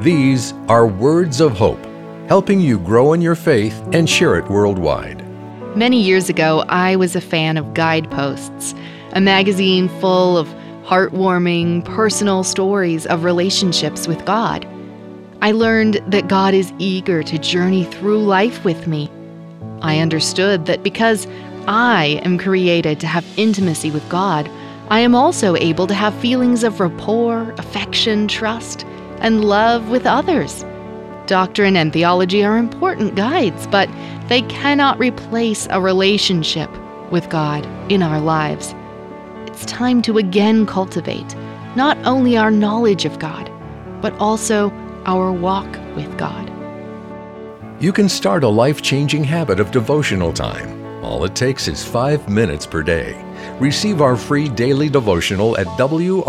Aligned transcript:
These 0.00 0.54
are 0.68 0.86
Words 0.86 1.40
of 1.40 1.58
Hope, 1.58 1.84
helping 2.28 2.60
you 2.60 2.78
grow 2.78 3.14
in 3.14 3.20
your 3.20 3.34
faith 3.34 3.82
and 3.92 4.08
share 4.08 4.38
it 4.38 4.48
worldwide. 4.48 5.24
Many 5.76 6.00
years 6.00 6.28
ago, 6.28 6.64
I 6.68 6.94
was 6.94 7.16
a 7.16 7.20
fan 7.20 7.56
of 7.56 7.74
Guideposts, 7.74 8.76
a 9.14 9.20
magazine 9.20 9.88
full 10.00 10.38
of 10.38 10.46
heartwarming, 10.84 11.84
personal 11.84 12.44
stories 12.44 13.06
of 13.06 13.24
relationships 13.24 14.06
with 14.06 14.24
God. 14.24 14.64
I 15.42 15.50
learned 15.50 15.94
that 16.06 16.28
God 16.28 16.54
is 16.54 16.72
eager 16.78 17.24
to 17.24 17.36
journey 17.36 17.82
through 17.82 18.24
life 18.24 18.64
with 18.64 18.86
me. 18.86 19.10
I 19.82 19.98
understood 19.98 20.66
that 20.66 20.84
because 20.84 21.26
I 21.66 22.20
am 22.22 22.38
created 22.38 23.00
to 23.00 23.08
have 23.08 23.26
intimacy 23.36 23.90
with 23.90 24.08
God, 24.08 24.48
I 24.90 25.00
am 25.00 25.16
also 25.16 25.56
able 25.56 25.88
to 25.88 25.94
have 25.94 26.14
feelings 26.14 26.62
of 26.62 26.78
rapport, 26.78 27.52
affection, 27.58 28.28
trust, 28.28 28.86
and 29.20 29.44
love 29.44 29.88
with 29.90 30.06
others. 30.06 30.64
Doctrine 31.26 31.76
and 31.76 31.92
theology 31.92 32.42
are 32.44 32.56
important 32.56 33.14
guides, 33.14 33.66
but 33.66 33.88
they 34.28 34.42
cannot 34.42 34.98
replace 34.98 35.66
a 35.70 35.80
relationship 35.80 36.70
with 37.10 37.28
God 37.28 37.66
in 37.90 38.02
our 38.02 38.20
lives. 38.20 38.74
It's 39.46 39.64
time 39.64 40.02
to 40.02 40.18
again 40.18 40.66
cultivate 40.66 41.34
not 41.76 41.98
only 42.06 42.36
our 42.36 42.50
knowledge 42.50 43.04
of 43.04 43.18
God, 43.18 43.50
but 44.00 44.12
also 44.14 44.70
our 45.04 45.32
walk 45.32 45.68
with 45.96 46.16
God. 46.18 46.50
You 47.80 47.92
can 47.92 48.08
start 48.08 48.42
a 48.44 48.48
life 48.48 48.82
changing 48.82 49.24
habit 49.24 49.60
of 49.60 49.70
devotional 49.70 50.32
time. 50.32 51.04
All 51.04 51.24
it 51.24 51.34
takes 51.34 51.68
is 51.68 51.84
five 51.84 52.28
minutes 52.28 52.66
per 52.66 52.82
day. 52.82 53.24
Receive 53.60 54.02
our 54.02 54.16
free 54.16 54.48
daily 54.48 54.88
devotional 54.88 55.56
at 55.58 55.66
woh.org/radio. 55.78 56.28